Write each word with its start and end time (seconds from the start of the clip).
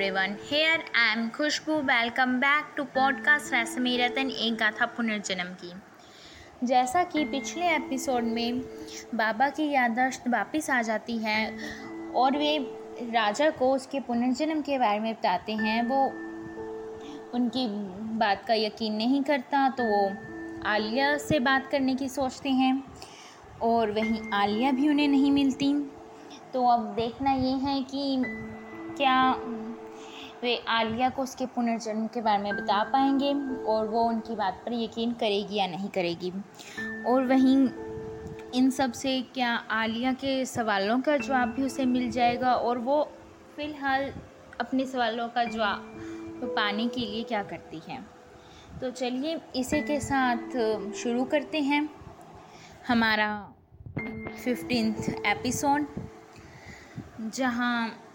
everyone. 0.00 0.34
Here 0.48 0.78
I 0.96 1.06
am 1.14 1.30
Khushboo 1.30 1.74
welcome 1.86 2.32
back 2.40 2.72
to 2.76 2.84
podcast 2.92 3.52
Rashmi 3.54 3.96
Ratan 3.96 4.30
एक 4.30 4.54
गाथा 4.54 4.86
पुनर्जन्म 4.96 5.52
की। 5.54 5.72
जैसा 6.66 7.02
कि 7.04 7.24
पिछले 7.24 7.66
एपिसोड 7.68 8.24
में 8.26 8.60
बाबा 9.14 9.48
की 9.48 9.68
याददाश्त 9.70 10.28
वापस 10.28 10.70
आ 10.70 10.80
जाती 10.82 11.16
है 11.18 11.42
और 12.14 12.36
वे 12.38 12.56
राजा 13.10 13.50
को 13.50 13.72
उसके 13.74 14.00
पुनर्जन्म 14.00 14.60
के 14.60 14.78
बारे 14.78 15.00
में 15.00 15.12
बताते 15.12 15.52
हैं, 15.52 15.82
वो 15.82 16.04
उनकी 17.34 17.66
बात 18.18 18.44
का 18.48 18.54
यकीन 18.54 18.94
नहीं 18.94 19.22
करता 19.22 19.68
तो 19.70 19.84
वो 19.84 20.02
आलिया 20.68 21.16
से 21.18 21.40
बात 21.40 21.70
करने 21.70 21.94
की 21.94 22.08
सोचते 22.08 22.50
हैं 22.62 22.82
और 23.62 23.90
वहीं 23.90 24.20
आलिया 24.34 24.72
भी 24.72 24.88
उन्हें 24.88 25.08
नहीं 25.08 25.32
मिलती। 25.32 25.72
तो 26.52 26.66
अब 26.68 26.92
देखना 26.96 27.32
ये 27.32 27.54
है 27.68 27.80
कि 27.82 28.22
क्या 28.96 29.20
वे 30.42 30.56
आलिया 30.68 31.08
को 31.10 31.22
उसके 31.22 31.46
पुनर्जन्म 31.46 32.06
के 32.06 32.20
बारे 32.20 32.42
में 32.42 32.56
बता 32.56 32.82
पाएँगे 32.84 33.32
और 33.64 33.88
वो 33.88 34.04
उनकी 34.04 34.34
बात 34.34 34.62
पर 34.66 34.72
यकीन 34.72 35.12
करेगी 35.12 35.56
या 35.56 35.66
नहीं 35.66 35.88
करेगी। 35.88 36.30
और 37.06 37.26
वहीं 37.26 37.68
इन 38.54 38.70
सबसे 38.70 39.20
क्या 39.22 39.54
आलिया 39.70 40.12
के 40.12 40.44
सवालों 40.46 41.00
का 41.00 41.16
जवाब 41.16 41.48
भी 41.48 41.62
उसे 41.62 41.84
मिल 41.84 42.10
जाएगा? 42.10 42.54
और 42.54 42.78
वो 42.78 43.02
फ़िलहाल 43.56 44.12
अपने 44.60 44.86
सवालों 44.86 45.28
का 45.28 45.44
जवाब 45.44 45.96
पाने 46.56 46.86
के 46.88 47.00
लिए 47.00 47.22
क्या 47.22 47.42
करती 47.42 47.80
है? 47.88 48.04
तो 48.80 48.90
चलिए 48.90 49.40
इसी 49.56 49.80
के 49.80 50.00
साथ 50.00 50.92
शुरू 50.92 51.24
करते 51.24 51.60
हैं 51.60 51.88
हमारा 52.88 53.52
फिफ्टींथ 54.44 55.26
एपिसोड 55.26 55.86
जहाँ 57.20 58.06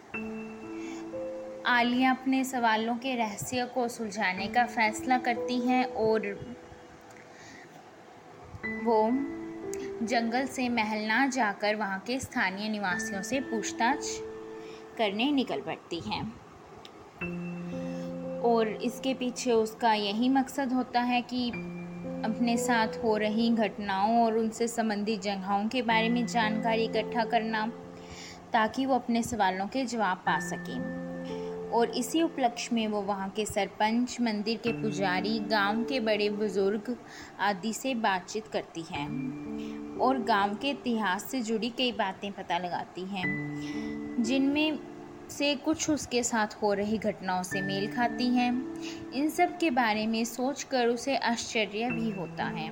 आलिया 1.68 2.12
अपने 2.12 2.44
सवालों 2.44 2.96
के 2.96 3.16
रहस्य 3.16 3.66
को 3.66 3.88
सुलझाने 3.88 4.48
का 4.48 4.66
फैसला 4.66 5.18
करती 5.18 5.60
हैं 5.60 5.86
और 5.86 6.28
वो 8.84 9.10
जंगल 10.06 10.46
से 10.46 10.70
महल 10.70 11.00
ना 11.00 11.28
जाकर 11.28 11.76
वहाँ 11.76 12.00
के 12.00 12.20
स्थानीय 12.20 12.70
निवासियों 12.70 13.22
से 13.22 13.40
पूछताछ 13.40 14.06
करने 14.98 15.32
निकल 15.32 15.62
पड़ती 15.62 16.00
हैं। 16.00 16.22
और 18.42 18.68
इसके 18.68 19.14
पीछे 19.14 19.52
उसका 19.52 19.94
यही 19.94 20.30
मकसद 20.30 20.74
होता 20.74 21.02
है 21.02 21.22
कि 21.22 21.50
अपने 22.26 22.58
साथ 22.58 22.88
हो 22.88 23.18
रही 23.18 23.50
घटनाओं 23.50 24.26
और 24.26 24.38
उनसे 24.38 24.68
संबंधित 24.68 25.22
जगहों 25.22 25.68
के 25.68 25.82
बारे 25.82 26.10
में 26.10 26.26
जानकारी 26.28 26.84
इकट्ठा 26.84 27.26
करना 27.26 27.72
ताकि 28.54 28.86
वो 28.86 28.96
अपने 28.96 29.24
सवालों 29.24 29.68
के 29.68 29.86
जवाब 29.86 30.18
पा 30.18 30.40
सकें। 30.40 31.06
और 31.76 31.90
इसी 31.90 32.22
उपलक्ष्य 32.22 32.76
में 32.76 32.88
वो 32.88 33.02
वहाँ 33.02 33.30
के 33.30 33.46
सरपंच, 33.46 34.18
मंदिर 34.22 34.58
के 34.58 34.72
पुजारी, 34.74 35.40
गाँव 35.40 35.84
के 35.84 36.00
बड़े 36.00 36.30
बुज़ुर्ग 36.30 36.96
आदि 37.40 37.74
से 37.74 37.94
बातचीत 37.96 38.48
करती 38.48 38.82
हैं 38.92 39.98
और 39.98 40.22
गाँव 40.24 40.56
के 40.56 40.70
इतिहास 40.70 41.26
से 41.32 41.42
जुड़ी 41.42 41.70
कई 41.70 41.92
बातें 41.92 42.32
पता 42.32 42.58
लगाती 42.58 43.06
हैं, 43.06 44.24
जिनमें 44.24 44.80
से 45.30 45.54
कुछ 45.56 45.90
उसके 45.90 46.24
साथ 46.24 46.56
हो 46.62 46.74
रही 46.74 46.98
घटनाओं 46.98 47.44
से 47.44 47.62
मेल 47.62 47.92
खाती 47.92 48.28
हैं। 48.28 48.52
इन 49.14 49.30
सब 49.30 49.58
के 49.58 49.70
बारे 49.72 50.06
में 50.08 50.24
सोचकर 50.26 50.88
उसे 50.88 51.16
आश्चर्य 51.18 51.90
भी 51.92 52.10
होता 52.12 52.44
है। 52.44 52.70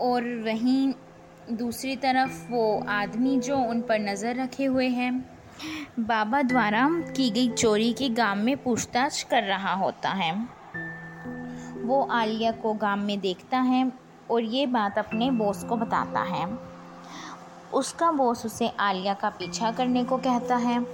और 0.00 0.34
वहीं 0.44 0.92
दूसरी 1.50 1.96
तरफ़ 1.96 2.50
वो 2.50 2.84
आदमी 2.88 3.38
जो 3.40 3.56
उन 3.60 3.80
पर 3.80 3.98
नज़र 3.98 4.36
रखे 4.36 4.64
हुए 4.64 4.88
हैं 4.88 5.35
बाबा 5.98 6.42
द्वारा 6.42 6.88
की 7.16 7.30
गई 7.30 7.48
चोरी 7.48 7.92
के 7.92 8.08
गाँव 8.08 8.38
में 8.38 8.56
पूछताछ 8.56 9.22
कर 9.22 9.42
रहा 9.42 9.74
होता 9.74 10.08
है। 10.08 10.32
वो 11.84 12.08
आलिया 12.10 12.52
को 12.52 12.74
गाँव 12.74 13.00
में 13.00 13.20
देखता 13.20 13.58
है 13.58 13.92
और 14.30 14.42
ये 14.42 14.66
बात 14.66 14.98
अपने 14.98 15.30
बॉस 15.30 15.64
को 15.64 15.76
बताता 15.76 16.20
है। 16.20 16.46
उसका 17.74 18.10
बॉस 18.12 18.46
उसे 18.46 18.68
आलिया 18.68 19.14
का 19.14 19.30
पीछा 19.30 19.70
करने 19.70 20.04
को 20.04 20.16
कहता 20.16 20.56
है 20.56 20.86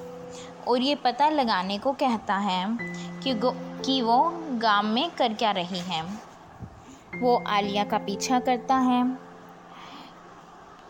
और 0.68 0.80
ये 0.80 0.94
पता 0.94 1.28
लगाने 1.28 1.78
को 1.78 1.92
कहता 1.92 2.36
है 2.36 2.78
कि 3.24 3.40
कि 3.84 4.02
वो 4.02 4.18
गाँव 4.52 4.86
में 4.86 5.10
कर 5.10 5.34
क्या 5.34 5.50
रही 5.50 5.78
है। 5.78 6.02
वो 7.20 7.44
आलिया 7.46 7.84
का 7.84 7.98
पीछा 7.98 8.40
करता 8.40 8.76
है 8.76 9.31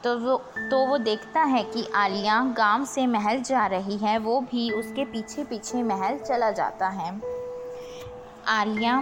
तो 0.05 0.17
वो 0.19 0.37
तो 0.71 0.79
वो 0.87 0.97
देखता 0.99 1.41
है 1.41 1.63
कि 1.65 1.85
आलिया 1.95 2.41
गाँव 2.57 2.85
से 2.85 3.07
महल 3.07 3.41
जा 3.43 3.67
रही 3.67 3.97
है, 3.97 4.19
वो 4.19 4.41
भी 4.41 4.71
उसके 4.71 5.05
पीछे 5.05 5.45
पीछे 5.45 5.83
महल 5.83 6.19
चला 6.19 6.51
जाता 6.51 6.89
है। 6.89 7.21
आलिया 8.49 8.97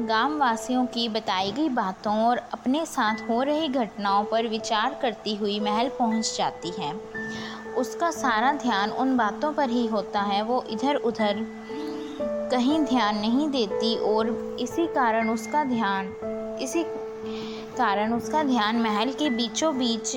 गाँव 0.00 0.38
वासियों 0.38 0.86
की 0.86 1.08
बताई 1.08 1.52
गई 1.52 1.68
बातों 1.68 2.14
और 2.18 2.38
अपने 2.52 2.84
साथ 2.86 3.28
हो 3.28 3.42
रही 3.42 3.68
घटनाओं 3.68 4.24
पर 4.24 4.46
विचार 4.46 4.98
करती 5.02 5.34
हुई 5.34 5.60
महल 5.60 5.88
पहुँच 5.88 6.36
जाती 6.38 6.70
है। 6.78 6.92
उसका 7.76 8.10
सारा 8.10 8.52
ध्यान 8.52 8.90
उन 8.90 9.16
बातों 9.16 9.52
पर 9.52 9.70
ही 9.70 9.86
होता 9.86 10.20
है, 10.20 10.42
वो 10.42 10.64
इधर 10.70 10.96
उधर 10.96 11.44
कहीं 12.50 12.80
ध्यान 12.80 13.18
नहीं 13.18 13.48
देती 13.48 13.96
और 13.98 14.28
इसी 14.60 14.86
कारण 14.86 15.30
उसका 15.30 15.64
ध्यान, 15.64 16.12
इसी 16.62 16.84
कारण 17.78 18.12
उसका 18.12 18.42
ध्यान 18.42 18.76
महल 18.76 19.10
के 19.12 19.28
बीचों 19.30 19.76
बीच 19.78 20.10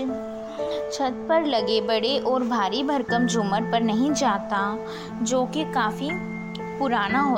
छत 0.93 1.25
पर 1.29 1.45
लगे 1.45 1.79
बड़े 1.81 2.17
और 2.19 2.43
भारी 2.43 2.83
भरकम 2.83 3.25
झूमर 3.27 3.61
पर 3.71 3.81
नहीं 3.81 4.11
जाता 4.13 4.59
जो 5.21 5.45
कि 5.45 5.63
काफ़ी 5.63 6.09
पुराना 6.79 7.21
हो, 7.21 7.37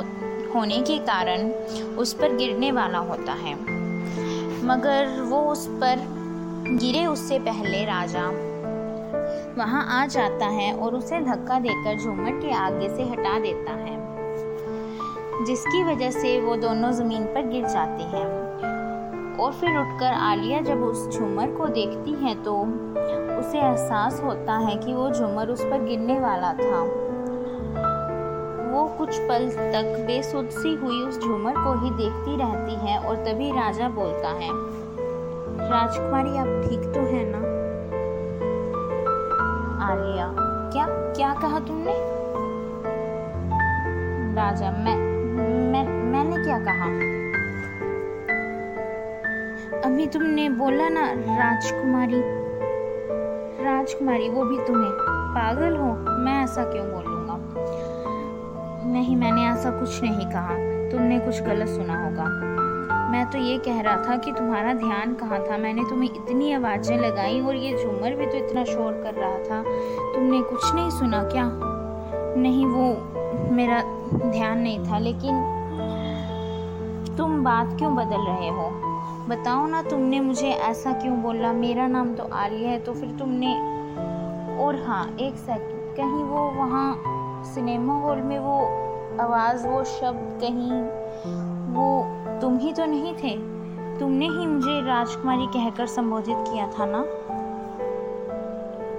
होने 0.54 0.80
के 0.80 0.98
कारण 0.98 1.50
उस 1.98 2.12
पर 2.14 2.36
गिरने 2.36 2.70
वाला 2.72 2.98
होता 2.98 3.32
है। 3.32 3.54
मगर 4.64 5.20
वो 5.20 5.40
उस 5.42 5.66
पर 5.82 6.04
गिरे 6.80 7.06
उससे 7.06 7.38
पहले 7.38 7.84
राजा 7.84 8.26
वहाँ 9.56 9.84
आ 9.92 10.06
जाता 10.06 10.46
है 10.48 10.72
और 10.74 10.94
उसे 10.94 11.20
धक्का 11.20 11.58
देकर 11.60 11.98
झूमर 11.98 12.40
के 12.40 12.52
आगे 12.56 12.88
से 12.88 13.02
हटा 13.02 13.38
देता 13.38 13.72
है 13.72 13.98
जिसकी 15.46 15.82
वजह 15.84 16.10
से 16.10 16.40
वो 16.40 16.56
दोनों 16.56 16.92
ज़मीन 16.92 17.24
पर 17.24 17.48
गिर 17.48 17.66
जाते 17.68 18.04
हैं। 18.16 18.28
और 19.40 19.52
फिर 19.52 19.76
उठकर 19.78 20.12
आलिया 20.12 20.60
जब 20.60 20.82
उस 20.82 21.18
झूमर 21.18 21.50
को 21.50 21.66
देखती 21.66 22.12
है 22.12 22.34
तो 22.42 22.54
उसे 23.38 23.58
एहसास 23.58 24.20
होता 24.22 24.56
है 24.56 24.76
कि 24.76 24.94
वो 24.94 25.10
झूमर 25.10 25.48
उस 25.48 25.64
पर 25.64 25.84
गिरने 25.84 26.18
वाला 26.20 26.52
था। 26.52 26.80
वो 28.72 28.84
कुछ 28.98 29.18
पल 29.18 29.48
तक 29.50 30.04
बेसुध 30.06 30.48
सी 30.48 30.74
हुई 30.74 31.00
उस 31.02 31.20
झूमर 31.20 31.54
को 31.54 31.72
ही 31.84 31.90
देखती 31.90 32.36
रहती 32.36 32.74
है 32.86 32.98
और 32.98 33.16
तभी 33.16 33.50
राजा 33.52 33.88
बोलता 33.88 34.28
है, 34.28 34.50
राजकुमारी, 35.70 36.36
आप 36.36 36.68
ठीक 36.68 36.92
तो 36.94 37.00
है 37.00 37.24
ना? 37.26 37.38
आलिया, 39.84 40.26
क्या 40.72 40.86
क्या 40.88 41.34
कहा 41.34 41.58
तुमने? 41.58 41.94
राजा, 44.34 44.70
मैं 44.70 44.96
मैं, 45.72 45.84
मैंने 45.84 46.44
क्या 46.44 46.58
कहा? 46.58 47.19
अभी 49.70 50.06
तुमने 50.06 50.48
बोला 50.48 50.88
ना 50.88 51.04
राजकुमारी। 51.12 52.22
राजकुमारी, 53.64 54.28
वो 54.28 54.44
भी 54.44 54.58
तुम्हें। 54.66 54.92
पागल 55.34 55.76
हो? 55.76 55.94
मैं 56.18 56.44
ऐसा 56.44 56.64
क्यों 56.64 56.86
बोलूँगा 56.86 57.36
नहीं, 58.92 59.16
मैंने 59.16 59.42
ऐसा 59.42 59.70
कुछ 59.70 60.02
नहीं 60.02 60.26
कहा। 60.26 60.54
तुमने 60.90 61.18
कुछ 61.18 61.42
गलत 61.42 61.68
सुना 61.68 62.04
होगा। 62.04 62.24
मैं 63.10 63.30
तो 63.30 63.38
ये 63.38 63.58
कह 63.58 63.80
रहा 63.80 63.96
था 63.96 64.16
कि 64.16 64.32
तुम्हारा 64.32 64.74
ध्यान 64.74 65.14
कहाँ 65.14 65.44
था? 65.50 65.56
मैंने 65.56 65.84
तुम्हें 65.84 66.10
इतनी 66.10 66.52
आवाज़ें 66.52 66.98
लगाई 66.98 67.40
और 67.40 67.54
ये 67.54 67.84
झूमर 67.84 68.14
भी 68.14 68.26
तो 68.26 68.36
इतना 68.36 68.64
शोर 68.64 68.92
कर 68.92 69.14
रहा 69.14 69.38
था। 69.38 69.62
तुमने 70.14 70.42
कुछ 70.42 70.74
नहीं 70.74 70.90
सुना 70.90 71.22
क्या? 71.22 71.50
नहीं, 72.36 72.66
वो 72.66 72.96
मेरा 73.52 73.82
ध्यान 74.14 74.58
नहीं 74.58 74.84
था, 74.84 74.98
लेकिन 74.98 75.56
तुम 77.16 77.44
बात 77.44 77.78
क्यों 77.78 77.96
बदल 77.96 78.20
रहे 78.20 78.48
हो? 78.48 78.79
बताओ 79.28 79.66
ना 79.66 79.82
तुमने 79.82 80.20
मुझे 80.20 80.50
ऐसा 80.50 80.92
क्यों 80.92 81.22
बोला? 81.22 81.52
मेरा 81.52 81.86
नाम 81.88 82.14
तो 82.14 82.24
आलिया 82.24 82.70
है 82.70 82.78
तो 82.78 82.92
फिर 82.94 83.10
तुमने 83.18 83.54
और 84.64 84.82
हाँ 84.86 85.16
एक 85.20 85.36
सेकंड 85.36 85.96
कहीं 85.96 86.24
वो 86.24 86.50
वहाँ 86.50 87.02
सिनेमा 87.44 87.94
हॉल 87.94 88.22
में 88.22 88.38
वो 88.38 88.58
आवाज़, 89.20 89.66
वो 89.66 89.84
शब्द 89.84 90.38
कहीं 90.40 90.82
वो 91.74 92.04
तुम 92.40 92.58
ही 92.58 92.72
तो 92.72 92.86
नहीं 92.86 93.14
थे? 93.14 93.36
तुमने 93.98 94.28
ही 94.28 94.46
मुझे 94.46 94.80
राजकुमारी 94.86 95.46
कहकर 95.46 95.86
संबोधित 95.86 96.36
किया 96.38 96.66
था 96.66 96.86
ना? 96.86 96.98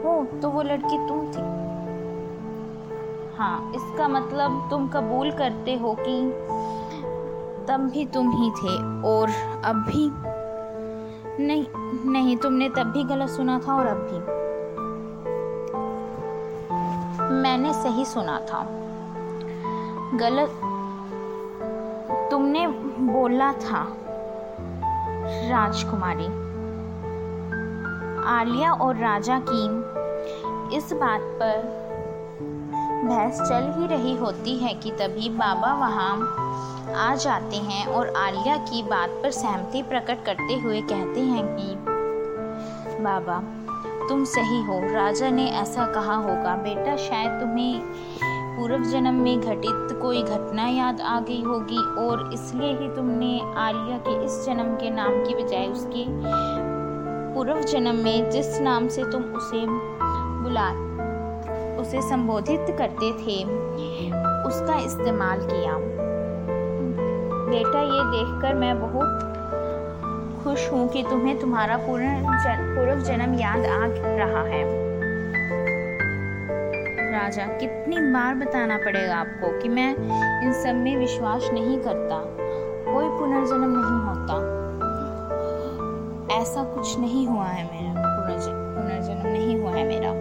हो 0.03 0.39
तो 0.41 0.49
वो 0.49 0.61
लड़की 0.61 0.97
तुम 1.07 1.25
थी। 1.31 1.41
हाँ 3.37 3.71
इसका 3.75 4.07
मतलब 4.07 4.67
तुम 4.69 4.87
कबूल 4.87 5.31
करते 5.31 5.75
हो 5.75 5.95
कि 5.99 6.21
तब 7.67 7.89
भी 7.93 8.05
तुम 8.05 8.31
ही 8.31 8.49
थे 8.51 8.75
और 9.07 9.29
अब 9.65 9.75
भी 9.89 10.09
नहीं 11.45 11.65
नहीं, 12.11 12.37
तुमने 12.37 12.69
तब 12.69 12.91
भी 12.91 13.03
गलत 13.03 13.29
सुना 13.29 13.59
था 13.59 13.73
और 13.73 13.87
अब 13.87 13.97
भी। 13.97 14.19
मैंने 17.33 17.73
सही 17.73 18.05
सुना 18.05 18.39
था। 18.39 18.65
गलत 20.13 20.61
तुमने 22.31 22.67
बोला 23.13 23.51
था, 23.53 23.83
राजकुमारी। 25.49 26.27
आलिया 28.27 28.71
और 28.71 28.95
राजा 28.95 29.41
की 29.49 29.63
इस 30.77 30.93
बात 30.93 31.21
पर 31.21 31.81
बहस 33.05 33.41
चल 33.41 33.73
ही 33.77 33.87
रही 33.87 34.15
होती 34.17 34.57
है 34.57 34.73
कि 34.73 34.91
तभी 34.91 35.29
बाबा 35.29 35.73
वहाँ 35.73 36.40
आ 36.91 37.15
जाते 37.15 37.55
हैं 37.55 37.87
और 37.87 38.13
आलिया 38.15 38.57
की 38.57 38.83
बात 38.83 39.09
पर 39.09 39.31
सहमति 39.31 39.83
प्रकट 39.83 40.25
करते 40.25 40.55
हुए 40.59 40.81
कहते 40.81 41.19
हैं 41.19 41.45
कि, 41.45 41.75
बाबा, 43.03 43.43
तुम 44.09 44.23
सही 44.23 44.61
हो। 44.61 44.93
राजा 44.93 45.29
ने 45.29 45.47
ऐसा 45.47 45.85
कहा 45.85 46.15
होगा। 46.15 46.55
बेटा, 46.55 46.97
शायद 46.97 47.31
तुम्हें 47.31 47.81
पूर्व 48.57 48.83
जन्म 48.83 49.13
में 49.13 49.41
घटित 49.41 49.99
कोई 50.01 50.23
घटना 50.23 50.67
याद 50.67 51.01
आ 51.01 51.19
गई 51.19 51.43
होगी 51.43 51.77
और 51.77 52.29
इसलिए 52.33 52.69
ही 52.69 52.95
तुमने 52.95 53.41
आलिया 53.55 53.97
के 53.97 54.25
इस 54.25 54.45
जन्म 54.45 54.75
के 54.75 54.89
नाम 54.89 55.11
की 55.11 55.43
बजाय 55.43 55.67
उसके 55.67 56.05
पूर्व 57.35 57.61
जन्म 57.61 57.95
में 57.95 58.31
जिस 58.31 58.61
नाम 58.61 58.87
से 58.87 59.03
तुम 59.03 59.23
उसे 59.23 59.65
बुला, 60.43 60.69
उसे 61.81 62.01
संबोधित 62.01 62.65
करते 62.69 63.11
थे, 63.11 63.43
उसका 64.47 64.85
इस्तेमाल 64.85 65.39
किया। 65.41 66.01
बेटा, 67.51 67.79
ये 67.79 68.03
देखकर 68.11 68.53
मैं 68.53 68.79
बहुत 68.79 69.27
खुश 70.43 70.71
हूँ 70.71 70.89
कि 70.89 71.03
तुम्हें 71.03 71.39
तुम्हारा 71.39 71.77
पूर्ण 71.77 72.21
पूर्व 72.75 73.01
जन्म 73.01 73.33
याद 73.33 73.59
आ 73.59 73.85
रहा 74.17 74.43
है। 74.43 74.63
राजा, 77.11 77.45
कितनी 77.45 77.97
बार 77.97 78.35
बताना 78.35 78.77
पड़ेगा 78.77 79.15
आपको 79.15 79.61
कि 79.61 79.69
मैं 79.69 79.95
इन 80.43 80.53
सब 80.53 80.75
में 80.75 80.97
विश्वास 80.97 81.49
नहीं 81.53 81.77
करता। 81.77 82.23
कोई 82.93 83.19
पुनर्जन्म 83.19 83.79
नहीं 83.79 83.99
होता। 84.07 84.61
ऐसा 86.41 86.63
कुछ 86.63 86.99
नहीं 86.99 87.27
हुआ 87.27 87.45
है 87.45 87.63
मेरा। 87.63 87.91
पुनर्जन्म 88.77 89.31
नहीं 89.31 89.61
हुआ 89.61 89.71
है 89.71 89.87
मेरा। 89.87 90.11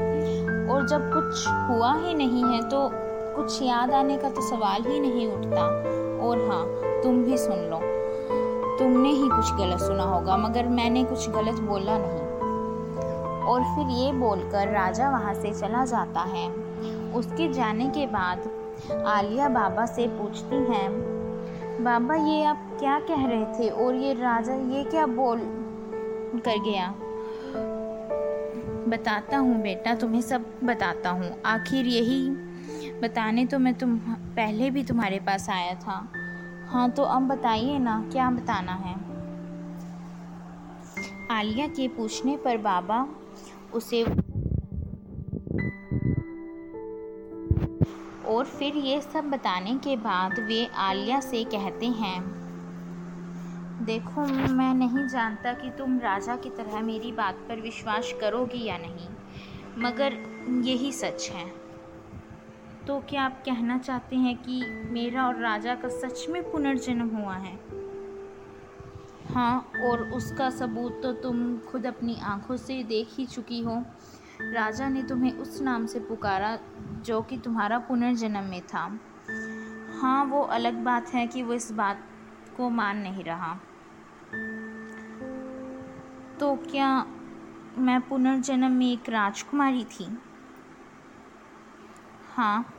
और 0.75 0.87
जब 0.87 1.11
कुछ 1.15 1.49
हुआ 1.49 1.95
ही 1.95 2.15
नहीं 2.15 2.45
है 2.45 2.69
तो 2.69 3.10
कुछ 3.41 3.63
याद 3.63 3.91
आने 3.91 4.17
का 4.19 4.29
तो 4.31 4.41
सवाल 4.41 4.83
ही 4.83 4.99
नहीं 5.01 5.27
उठता। 5.29 5.63
और 6.21 6.41
हाँ 6.49 6.65
तुम 7.03 7.23
भी 7.25 7.37
सुन 7.39 7.59
लो। 7.71 7.79
तुमने 8.79 9.09
ही 9.09 9.29
कुछ 9.29 9.53
गलत 9.53 9.81
सुना 9.81 10.05
होगा, 10.05 10.37
मगर 10.37 10.67
मैंने 10.69 11.05
कुछ 11.05 11.29
गलत 11.31 11.61
बोला 11.61 11.97
नहीं। 11.99 12.29
और 13.43 13.63
फिर 13.65 13.87
ये 13.97 14.13
बोलकर 14.13 14.69
राजा 14.69 15.11
वहाँ 15.11 15.33
से 15.35 15.53
चला 15.53 15.85
जाता 15.85 16.21
है। 16.21 16.49
उसके 17.15 17.49
जाने 17.53 17.87
के 17.89 18.07
बाद 18.07 18.51
आलिया 19.07 19.49
बाबा 19.49 19.87
से 19.87 20.07
पूछती 20.09 20.57
हैं, 20.73 20.91
बाबा, 21.85 22.15
ये 22.15 22.45
आप 22.45 22.77
क्या 22.79 22.99
कह 23.01 23.27
रहे 23.27 23.45
थे? 23.59 23.69
और 23.69 23.95
ये 23.95 24.13
राजा 24.13 24.55
ये 24.75 24.85
क्या 24.85 25.07
बोल 25.07 25.41
कर 26.45 26.63
गया? 26.63 26.95
बताता 28.89 29.39
हूँ 29.39 29.61
बेटा, 29.63 29.95
तुम्हें 29.95 30.21
सब 30.21 30.45
बताता 30.65 31.11
हूँ। 31.11 31.35
आखिर 31.47 31.87
यही 31.87 32.50
बताने 33.01 33.45
तो 33.47 33.59
मैं 33.59 33.75
तुम, 33.75 33.97
पहले 34.37 34.71
भी 34.71 34.83
तुम्हारे 34.85 35.19
पास 35.19 35.49
आया 35.51 35.75
था। 35.75 36.09
हाँ 36.69 36.91
तो 36.91 37.03
अब 37.03 37.29
बताइए 37.29 37.79
ना, 37.79 38.01
क्या 38.13 38.31
बताना 38.31 38.73
है? 38.73 38.95
आलिया 41.31 41.67
के 41.67 41.89
पूछने 41.89 42.37
पर 42.37 42.57
बाबा 42.57 43.07
उसे 43.73 44.03
और 48.27 48.45
फिर 48.45 48.77
ये 48.77 49.01
सब 49.01 49.31
बताने 49.31 49.75
के 49.75 49.97
बाद 49.97 50.39
वे 50.39 50.67
आलिया 50.79 51.21
से 51.21 51.45
कहते 51.45 51.87
हैं, 51.87 52.21
देखो, 53.83 54.27
मैं 54.55 54.75
नहीं 54.75 55.07
जानता 55.09 55.53
कि 55.53 55.71
तुम 55.71 55.99
राजा 55.99 56.37
की 56.37 56.51
तरह 56.51 56.81
मेरी 56.81 57.13
बात 57.13 57.35
पर 57.49 57.61
विश्वास 57.61 58.13
करोगी 58.21 58.65
या 58.65 58.77
नहीं, 58.79 59.09
मगर 59.79 60.17
यही 60.65 60.93
सच 60.93 61.31
है। 61.31 61.60
तो 62.91 63.01
क्या 63.01 63.23
आप 63.23 63.43
कहना 63.45 63.79
चाहते 63.79 64.17
हैं 64.17 64.37
कि 64.37 64.65
मेरा 64.91 65.27
और 65.27 65.37
राजा 65.37 65.75
का 65.75 65.89
सच 65.89 66.27
में 66.29 66.51
पुनर्जन्म 66.51 67.09
हुआ 67.09 67.35
है? 67.35 67.61
हाँ 69.35 69.73
और 69.81 70.01
उसका 70.03 70.51
सबूत 70.51 71.01
तो 71.03 71.13
तुम 71.13 71.59
खुद 71.59 71.87
अपनी 71.87 72.19
आँखों 72.23 72.57
से 72.57 72.83
देख 72.83 73.09
ही 73.13 73.27
चुकी 73.27 73.61
हो। 73.61 73.85
राजा 74.41 74.89
ने 74.89 75.03
तुम्हें 75.03 75.33
उस 75.33 75.63
नाम 75.63 75.87
से 75.87 76.01
पुकारा 76.01 76.59
जो 76.81 77.23
कि 77.23 77.39
तुम्हारा 77.39 77.79
पुनर्जन्म 77.79 78.45
में 78.45 78.63
था। 78.63 78.99
हाँ 80.01 80.25
वो 80.25 80.43
अलग 80.43 80.75
बात 80.75 81.09
है 81.09 81.27
कि 81.27 81.43
वो 81.43 81.55
इस 81.55 81.73
बात 81.73 82.03
को 82.57 82.71
मान 82.71 82.99
नहीं 82.99 83.25
रहा। 83.25 83.55
तो 86.41 86.57
क्या 86.57 87.07
मैं 87.79 88.01
पुनर्जन्म 88.01 88.73
में 88.73 88.93
एक 88.93 89.09
राजकुमारी 89.09 89.85
थी? 89.85 90.19
हाँ 92.37 92.75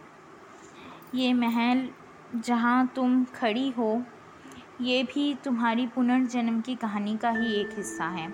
ये 1.16 1.34
महल 1.34 1.90
जहाँ 2.36 2.88
तुम 2.88 3.24
खड़ी 3.24 3.70
हो, 3.70 4.04
ये 4.82 5.04
भी 5.04 5.34
तुम्हारी 5.34 5.88
पुनर्जन्म 5.88 6.62
की 6.62 6.76
कहानी 6.76 7.18
का 7.18 7.30
ही 7.30 7.54
एक 7.54 7.70
हिस्सा 7.78 8.06
है। 8.06 8.32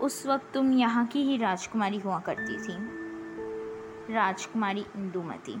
उस 0.00 0.26
वक्त 0.26 0.54
तुम 0.54 0.72
यहाँ 0.72 1.06
की 1.06 1.22
ही 1.22 1.36
राजकुमारी 1.36 1.98
हुआ 1.98 2.18
करती 2.18 2.56
थी। 2.56 2.76
राजकुमारी 4.14 4.80
इंदुमती। 4.80 5.56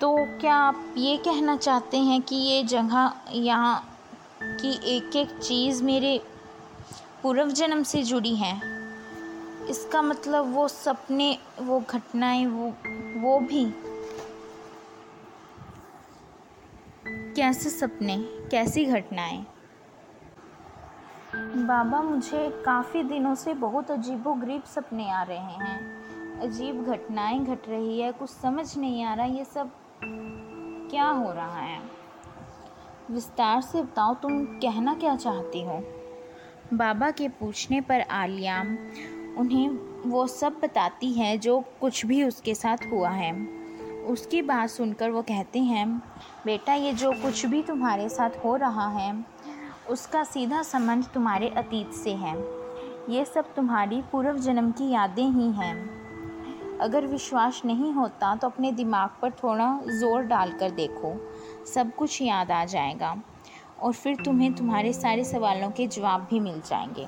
तो 0.00 0.38
क्या 0.40 0.54
आप 0.54 0.94
ये 0.96 1.16
कहना 1.16 1.56
चाहते 1.56 1.96
हैं 1.96 2.22
कि 2.22 2.36
ये 2.36 2.64
जगह 2.64 3.12
यहाँ 3.32 3.98
की 4.42 4.96
एक 4.96 5.16
एक 5.16 5.30
चीज़ 5.30 5.84
मेरे 5.84 6.22
पूर्व 7.22 7.50
जन्म 7.50 7.82
से 7.82 8.02
जुड़ी 8.02 8.36
हैं? 8.36 8.77
इसका 9.70 10.02
मतलब 10.02 10.54
वो 10.54 10.68
सपने, 10.68 11.38
वो 11.60 11.84
घटनाएँ, 11.90 12.46
वो 12.46 12.74
वो 13.20 13.40
भी। 13.40 13.74
कैसे 17.34 17.70
सपने, 17.70 18.16
कैसी 18.50 18.84
घटनाएँ? 18.84 19.46
बाबा, 21.36 22.02
मुझे 22.02 22.62
काफ़ी 22.66 23.02
दिनों 23.02 23.34
से 23.34 23.54
बहुत 23.54 23.90
अजीबो 23.90 24.34
गरीब 24.34 24.62
सपने 24.62 25.10
आ 25.10 25.22
रहे 25.22 25.38
हैं। 25.38 25.98
अजीब 26.40 26.84
घटनाएँ 26.84 27.44
घट 27.44 27.68
रही 27.68 28.00
है, 28.00 28.12
कुछ 28.12 28.30
समझ 28.30 28.78
नहीं 28.78 29.04
आ 29.04 29.14
रहा, 29.14 29.26
ये 29.26 29.44
सब 29.44 29.70
क्या 30.90 31.08
हो 31.08 31.32
रहा 31.32 31.58
है? 31.58 31.82
विस्तार 33.10 33.60
से 33.60 33.82
बताओ, 33.82 34.14
तुम 34.14 34.44
कहना 34.44 34.94
क्या 34.94 35.16
चाहती 35.16 35.64
हो? 35.64 35.82
बाबा 36.74 37.10
के 37.10 37.28
पूछने 37.28 37.80
पर 37.80 38.00
आलिया 38.00 38.64
उन्हें 39.36 39.68
वो 40.10 40.26
सब 40.26 40.58
बताती 40.62 41.12
है 41.12 41.36
जो 41.38 41.58
कुछ 41.80 42.04
भी 42.06 42.22
उसके 42.22 42.54
साथ 42.54 42.90
हुआ 42.92 43.10
है। 43.10 43.32
उसकी 44.06 44.42
बात 44.42 44.70
सुनकर 44.70 45.10
वो 45.10 45.22
कहते 45.22 45.58
हैं, 45.58 45.98
बेटा, 46.46 46.74
ये 46.74 46.92
जो 46.92 47.12
कुछ 47.12 47.44
भी 47.46 47.62
तुम्हारे 47.62 48.08
साथ 48.08 48.44
हो 48.44 48.56
रहा 48.56 48.88
है, 48.88 49.24
उसका 49.90 50.22
सीधा 50.24 50.62
संबंध 50.62 51.04
तुम्हारे 51.04 51.48
अतीत 51.48 51.92
से 51.92 52.14
है। 52.14 52.36
ये 53.10 53.24
सब 53.24 53.54
तुम्हारी 53.54 54.02
पूर्व 54.12 54.38
जन्म 54.38 54.70
की 54.70 54.90
यादें 54.90 55.28
ही 55.30 55.50
हैं। 55.52 56.78
अगर 56.80 57.06
विश्वास 57.06 57.62
नहीं 57.64 57.92
होता 57.92 58.34
तो 58.36 58.48
अपने 58.48 58.72
दिमाग 58.72 59.10
पर 59.22 59.30
थोड़ा 59.30 59.80
ज़ोर 59.90 60.22
डाल 60.22 60.52
कर 60.52 60.70
देखो, 60.70 61.14
सब 61.74 61.94
कुछ 61.94 62.20
याद 62.22 62.50
आ 62.50 62.64
जाएगा 62.64 63.16
और 63.80 63.92
फिर 63.92 64.16
तुम्हें 64.24 64.52
तुम्हारे 64.54 64.92
सारे 64.92 65.24
सवालों 65.24 65.70
के 65.70 65.86
जवाब 65.86 66.26
भी 66.30 66.40
मिल 66.40 66.60
जाएँगे। 66.60 67.06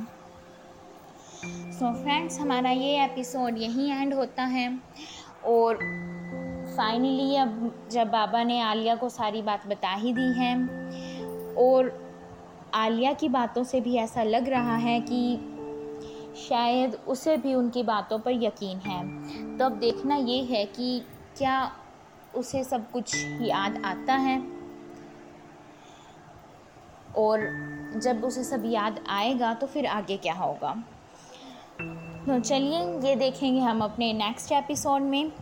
सो 1.45 1.87
so 1.87 2.03
फ्रेंड्स 2.03 2.41
हमारा 2.41 2.71
ये 2.71 3.05
एपिसोड 3.05 3.59
यहीं 3.59 3.93
एंड 3.93 4.15
होता 4.15 4.43
है। 4.43 4.81
और 5.45 5.77
फाइनली 6.77 7.37
अब 7.37 7.73
जब 7.91 8.11
बाबा 8.11 8.43
ने 8.45 8.61
आलिया 8.61 8.95
को 8.95 9.09
सारी 9.09 9.43
बात 9.43 9.67
बता 9.67 9.93
ही 9.95 10.13
दी 10.13 10.33
है, 10.39 10.55
और 11.55 12.11
आलिया 12.75 13.13
की 13.13 13.29
बातों 13.29 13.65
से 13.65 13.81
भी 13.81 13.97
ऐसा 13.97 14.23
लग 14.23 14.49
रहा 14.49 14.77
है 14.77 15.01
कि 15.01 15.37
शायद 16.49 16.95
उसे 16.95 17.37
भी 17.37 17.55
उनकी 17.55 17.83
बातों 17.83 18.19
पर 18.19 18.33
यकीन 18.33 18.79
है। 18.79 19.03
तो 19.59 19.65
अब 19.65 19.73
देखना 19.73 20.17
ये 20.17 20.43
है 20.43 20.65
कि 20.67 21.03
क्या 21.39 21.73
उसे 22.35 22.65
सब 22.65 22.91
कुछ 22.91 23.17
याद 23.41 23.83
आता 23.85 24.13
है? 24.13 24.43
और 27.17 27.41
जब 27.97 28.25
उसे 28.25 28.45
सब 28.45 28.63
याद 28.67 29.05
आएगा 29.09 29.55
तो 29.55 29.67
फिर 29.67 29.87
आगे 29.87 30.17
क्या 30.17 30.35
होगा? 30.35 30.83
तो 32.21 32.39
चलिए, 32.41 32.79
ये 33.09 33.15
देखेंगे 33.17 33.61
हम 33.61 33.81
अपने 33.81 34.13
नेक्स्ट 34.13 34.53
एपिसोड 34.53 35.03
में। 35.03 35.33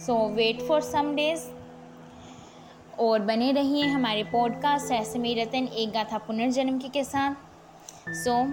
So 0.00 0.28
wait 0.28 0.60
for 0.62 0.80
some 0.80 1.14
days 1.14 1.46
और 3.00 3.20
बने 3.20 3.52
रहिए 3.52 3.86
हमारे 3.86 4.22
पॉडकास्ट 4.24 5.16
में 5.16 5.42
रतन 5.42 5.64
एक 5.64 5.90
गाथा 5.90 6.18
पुनर्जन्म 6.18 6.78
के 6.78 7.04
साथ। 7.04 7.34
So 8.08 8.44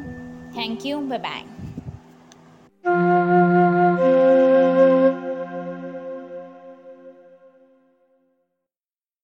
thank 0.57 0.85
you 0.85 0.99
bye 0.99 1.19
bye 1.19 1.70